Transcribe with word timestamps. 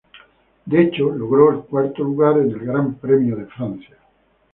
De 0.65 0.81
hecho, 0.81 1.11
logró 1.11 1.51
el 1.51 1.59
cuarto 1.59 2.03
lugar 2.03 2.39
en 2.39 2.49
el 2.49 2.57
Gran 2.57 2.95
Premio 2.95 3.35
de 3.35 3.45
Francia. 3.45 3.97